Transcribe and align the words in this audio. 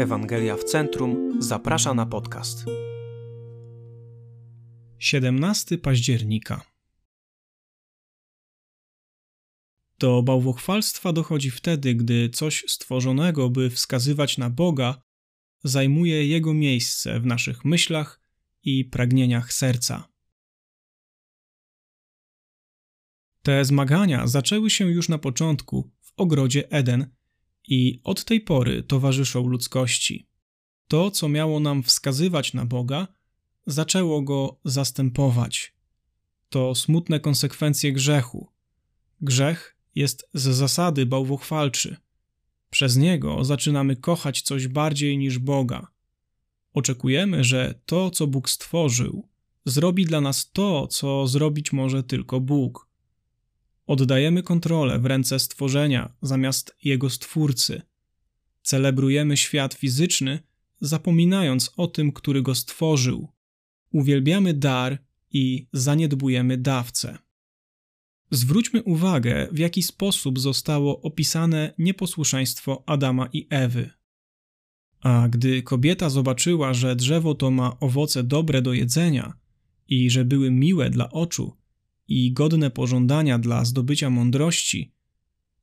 Ewangelia 0.00 0.56
w 0.56 0.64
Centrum 0.64 1.42
zaprasza 1.42 1.94
na 1.94 2.06
podcast. 2.06 2.64
17 4.98 5.78
października. 5.78 6.62
Do 9.98 10.22
bałwochwalstwa 10.22 11.12
dochodzi 11.12 11.50
wtedy, 11.50 11.94
gdy 11.94 12.28
coś 12.28 12.64
stworzonego, 12.68 13.50
by 13.50 13.70
wskazywać 13.70 14.38
na 14.38 14.50
Boga, 14.50 15.02
zajmuje 15.64 16.26
Jego 16.26 16.54
miejsce 16.54 17.20
w 17.20 17.26
naszych 17.26 17.64
myślach 17.64 18.20
i 18.62 18.84
pragnieniach 18.84 19.52
serca. 19.52 20.08
Te 23.42 23.64
zmagania 23.64 24.26
zaczęły 24.26 24.70
się 24.70 24.90
już 24.90 25.08
na 25.08 25.18
początku 25.18 25.90
w 26.00 26.12
ogrodzie 26.16 26.70
Eden 26.70 27.19
i 27.70 28.00
od 28.04 28.24
tej 28.24 28.40
pory 28.40 28.82
towarzyszą 28.82 29.46
ludzkości. 29.46 30.26
To, 30.88 31.10
co 31.10 31.28
miało 31.28 31.60
nam 31.60 31.82
wskazywać 31.82 32.54
na 32.54 32.64
Boga, 32.64 33.08
zaczęło 33.66 34.22
go 34.22 34.60
zastępować. 34.64 35.74
To 36.48 36.74
smutne 36.74 37.20
konsekwencje 37.20 37.92
grzechu. 37.92 38.48
Grzech 39.20 39.76
jest 39.94 40.28
z 40.34 40.42
zasady 40.42 41.06
bałwochwalczy. 41.06 41.96
Przez 42.70 42.96
niego 42.96 43.44
zaczynamy 43.44 43.96
kochać 43.96 44.42
coś 44.42 44.68
bardziej 44.68 45.18
niż 45.18 45.38
Boga. 45.38 45.86
Oczekujemy, 46.74 47.44
że 47.44 47.80
to, 47.86 48.10
co 48.10 48.26
Bóg 48.26 48.50
stworzył, 48.50 49.28
zrobi 49.64 50.04
dla 50.04 50.20
nas 50.20 50.50
to, 50.52 50.86
co 50.86 51.26
zrobić 51.26 51.72
może 51.72 52.02
tylko 52.02 52.40
Bóg. 52.40 52.89
Oddajemy 53.90 54.42
kontrolę 54.42 54.98
w 54.98 55.06
ręce 55.06 55.38
stworzenia 55.38 56.12
zamiast 56.22 56.76
jego 56.84 57.10
stwórcy. 57.10 57.82
Celebrujemy 58.62 59.36
świat 59.36 59.74
fizyczny, 59.74 60.38
zapominając 60.80 61.72
o 61.76 61.86
tym, 61.86 62.12
który 62.12 62.42
go 62.42 62.54
stworzył. 62.54 63.28
Uwielbiamy 63.92 64.54
dar 64.54 64.98
i 65.30 65.66
zaniedbujemy 65.72 66.56
dawcę. 66.56 67.18
Zwróćmy 68.30 68.82
uwagę, 68.82 69.48
w 69.52 69.58
jaki 69.58 69.82
sposób 69.82 70.38
zostało 70.38 71.02
opisane 71.02 71.74
nieposłuszeństwo 71.78 72.82
Adama 72.86 73.28
i 73.32 73.46
Ewy. 73.50 73.90
A 75.00 75.28
gdy 75.28 75.62
kobieta 75.62 76.10
zobaczyła, 76.10 76.74
że 76.74 76.96
drzewo 76.96 77.34
to 77.34 77.50
ma 77.50 77.80
owoce 77.80 78.22
dobre 78.22 78.62
do 78.62 78.72
jedzenia 78.72 79.32
i 79.88 80.10
że 80.10 80.24
były 80.24 80.50
miłe 80.50 80.90
dla 80.90 81.10
oczu, 81.10 81.59
i 82.10 82.32
godne 82.32 82.70
pożądania 82.70 83.38
dla 83.38 83.64
zdobycia 83.64 84.10
mądrości, 84.10 84.92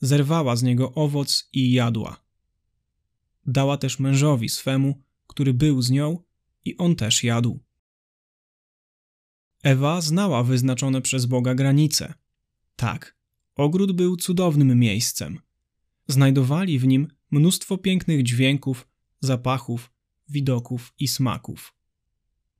zerwała 0.00 0.56
z 0.56 0.62
niego 0.62 0.94
owoc 0.94 1.48
i 1.52 1.72
jadła. 1.72 2.24
Dała 3.46 3.76
też 3.76 3.98
mężowi 3.98 4.48
swemu, 4.48 5.02
który 5.26 5.54
był 5.54 5.82
z 5.82 5.90
nią, 5.90 6.18
i 6.64 6.76
on 6.76 6.96
też 6.96 7.24
jadł. 7.24 7.60
Ewa 9.62 10.00
znała 10.00 10.42
wyznaczone 10.42 11.02
przez 11.02 11.26
Boga 11.26 11.54
granice. 11.54 12.14
Tak, 12.76 13.16
ogród 13.54 13.92
był 13.92 14.16
cudownym 14.16 14.78
miejscem. 14.78 15.38
Znajdowali 16.08 16.78
w 16.78 16.86
nim 16.86 17.08
mnóstwo 17.30 17.78
pięknych 17.78 18.22
dźwięków, 18.22 18.88
zapachów, 19.20 19.92
widoków 20.28 20.94
i 20.98 21.08
smaków. 21.08 21.74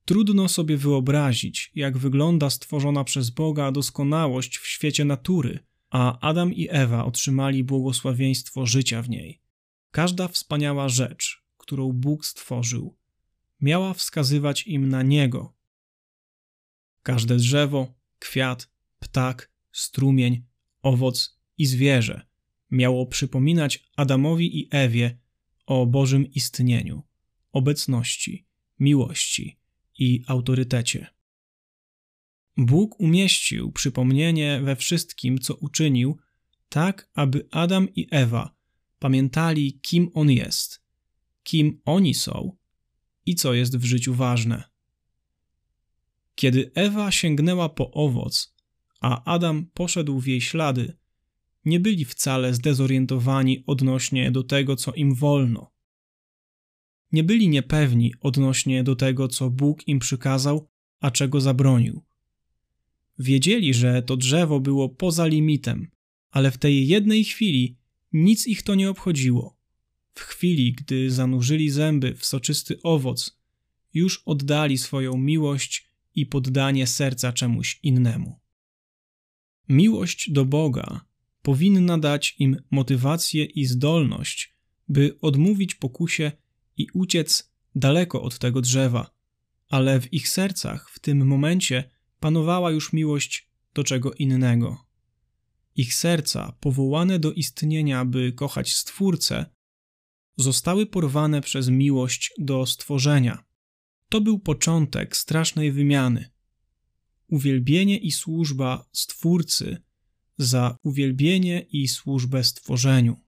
Trudno 0.05 0.49
sobie 0.49 0.77
wyobrazić, 0.77 1.71
jak 1.75 1.97
wygląda 1.97 2.49
stworzona 2.49 3.03
przez 3.03 3.29
Boga 3.29 3.71
doskonałość 3.71 4.57
w 4.57 4.67
świecie 4.67 5.05
natury, 5.05 5.59
a 5.89 6.19
Adam 6.19 6.53
i 6.53 6.67
Ewa 6.69 7.05
otrzymali 7.05 7.63
błogosławieństwo 7.63 8.65
życia 8.65 9.01
w 9.01 9.09
niej. 9.09 9.41
Każda 9.91 10.27
wspaniała 10.27 10.89
rzecz, 10.89 11.43
którą 11.57 11.91
Bóg 11.91 12.25
stworzył, 12.25 12.97
miała 13.61 13.93
wskazywać 13.93 14.67
im 14.67 14.89
na 14.89 15.03
Niego. 15.03 15.53
Każde 17.03 17.35
drzewo, 17.35 17.93
kwiat, 18.19 18.69
ptak, 18.99 19.51
strumień, 19.71 20.45
owoc 20.81 21.39
i 21.57 21.65
zwierzę 21.65 22.25
miało 22.71 23.05
przypominać 23.05 23.89
Adamowi 23.95 24.59
i 24.59 24.67
Ewie 24.71 25.17
o 25.65 25.85
Bożym 25.85 26.33
istnieniu, 26.33 27.03
obecności, 27.51 28.45
miłości 28.79 29.64
i 29.97 30.23
autorytecie. 30.27 31.07
Bóg 32.57 32.99
umieścił 32.99 33.71
przypomnienie 33.71 34.61
we 34.63 34.75
wszystkim, 34.75 35.39
co 35.39 35.55
uczynił, 35.55 36.17
tak 36.69 37.09
aby 37.13 37.47
Adam 37.51 37.93
i 37.95 38.07
Ewa 38.11 38.55
pamiętali, 38.99 39.79
kim 39.81 40.09
On 40.13 40.31
jest, 40.31 40.83
kim 41.43 41.81
oni 41.85 42.13
są 42.13 42.57
i 43.25 43.35
co 43.35 43.53
jest 43.53 43.77
w 43.77 43.83
życiu 43.85 44.13
ważne. 44.13 44.63
Kiedy 46.35 46.71
Ewa 46.75 47.11
sięgnęła 47.11 47.69
po 47.69 47.91
owoc, 47.91 48.55
a 49.01 49.33
Adam 49.33 49.65
poszedł 49.73 50.19
w 50.19 50.27
jej 50.27 50.41
ślady, 50.41 50.97
nie 51.65 51.79
byli 51.79 52.05
wcale 52.05 52.53
zdezorientowani 52.53 53.63
odnośnie 53.67 54.31
do 54.31 54.43
tego, 54.43 54.75
co 54.75 54.93
im 54.93 55.15
wolno 55.15 55.74
nie 57.11 57.23
byli 57.23 57.49
niepewni 57.49 58.13
odnośnie 58.19 58.83
do 58.83 58.95
tego, 58.95 59.27
co 59.27 59.49
Bóg 59.49 59.87
im 59.87 59.99
przykazał, 59.99 60.67
a 60.99 61.11
czego 61.11 61.41
zabronił. 61.41 62.03
Wiedzieli, 63.19 63.73
że 63.73 64.03
to 64.03 64.17
drzewo 64.17 64.59
było 64.59 64.89
poza 64.89 65.25
limitem, 65.25 65.87
ale 66.31 66.51
w 66.51 66.57
tej 66.57 66.87
jednej 66.87 67.23
chwili 67.23 67.77
nic 68.13 68.47
ich 68.47 68.61
to 68.61 68.75
nie 68.75 68.89
obchodziło. 68.89 69.57
W 70.13 70.19
chwili, 70.19 70.73
gdy 70.73 71.11
zanurzyli 71.11 71.69
zęby 71.69 72.15
w 72.15 72.25
soczysty 72.25 72.81
owoc, 72.83 73.39
już 73.93 74.21
oddali 74.25 74.77
swoją 74.77 75.17
miłość 75.17 75.89
i 76.15 76.25
poddanie 76.25 76.87
serca 76.87 77.33
czemuś 77.33 77.79
innemu. 77.83 78.39
Miłość 79.69 80.31
do 80.31 80.45
Boga 80.45 81.05
powinna 81.41 81.97
dać 81.97 82.35
im 82.39 82.61
motywację 82.71 83.45
i 83.45 83.65
zdolność, 83.65 84.55
by 84.87 85.17
odmówić 85.21 85.75
pokusie 85.75 86.31
i 86.77 86.87
uciec 86.93 87.51
daleko 87.75 88.21
od 88.21 88.39
tego 88.39 88.61
drzewa, 88.61 89.11
ale 89.67 90.01
w 90.01 90.13
ich 90.13 90.29
sercach 90.29 90.89
w 90.89 90.99
tym 90.99 91.27
momencie 91.27 91.89
panowała 92.19 92.71
już 92.71 92.93
miłość 92.93 93.49
do 93.73 93.83
czego 93.83 94.13
innego. 94.13 94.85
Ich 95.75 95.93
serca, 95.93 96.57
powołane 96.59 97.19
do 97.19 97.33
istnienia, 97.33 98.05
by 98.05 98.33
kochać 98.33 98.73
Stwórcę, 98.73 99.45
zostały 100.37 100.85
porwane 100.85 101.41
przez 101.41 101.69
miłość 101.69 102.33
do 102.37 102.65
stworzenia. 102.65 103.43
To 104.09 104.21
był 104.21 104.39
początek 104.39 105.17
strasznej 105.17 105.71
wymiany. 105.71 106.31
Uwielbienie 107.27 107.97
i 107.97 108.11
służba 108.11 108.85
Stwórcy 108.91 109.83
za 110.37 110.77
uwielbienie 110.83 111.65
i 111.69 111.87
służbę 111.87 112.43
stworzeniu. 112.43 113.21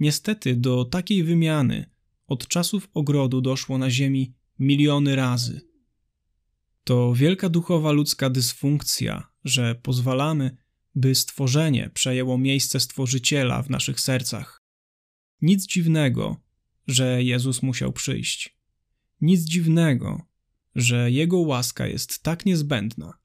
Niestety 0.00 0.56
do 0.56 0.84
takiej 0.84 1.24
wymiany 1.24 1.93
od 2.26 2.48
czasów 2.48 2.88
ogrodu 2.94 3.40
doszło 3.40 3.78
na 3.78 3.90
Ziemi 3.90 4.34
miliony 4.58 5.16
razy. 5.16 5.60
To 6.84 7.14
wielka 7.14 7.48
duchowa 7.48 7.92
ludzka 7.92 8.30
dysfunkcja, 8.30 9.30
że 9.44 9.74
pozwalamy, 9.74 10.56
by 10.94 11.14
stworzenie 11.14 11.90
przejęło 11.94 12.38
miejsce 12.38 12.80
stworzyciela 12.80 13.62
w 13.62 13.70
naszych 13.70 14.00
sercach. 14.00 14.62
Nic 15.42 15.66
dziwnego, 15.66 16.40
że 16.86 17.22
Jezus 17.22 17.62
musiał 17.62 17.92
przyjść. 17.92 18.58
Nic 19.20 19.42
dziwnego, 19.42 20.26
że 20.74 21.10
Jego 21.10 21.38
łaska 21.38 21.86
jest 21.86 22.22
tak 22.22 22.46
niezbędna. 22.46 23.18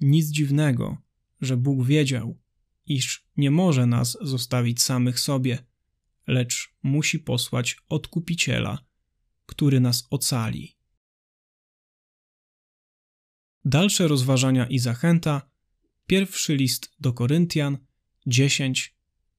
Nic 0.00 0.26
dziwnego, 0.26 0.96
że 1.40 1.56
Bóg 1.56 1.86
wiedział, 1.86 2.38
iż 2.86 3.28
nie 3.36 3.50
może 3.50 3.86
nas 3.86 4.18
zostawić 4.20 4.82
samych 4.82 5.20
sobie 5.20 5.58
lecz 6.28 6.74
musi 6.82 7.18
posłać 7.18 7.76
odkupiciela, 7.88 8.84
który 9.46 9.80
nas 9.80 10.06
ocali. 10.10 10.76
Dalsze 13.64 14.08
rozważania 14.08 14.66
i 14.66 14.78
zachęta. 14.78 15.50
Pierwszy 16.06 16.56
list 16.56 16.92
do 17.00 17.12
Koryntian 17.12 17.78
10, 18.26 18.94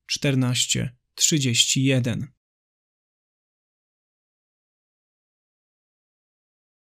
14, 0.05 0.97
31. 1.15 2.38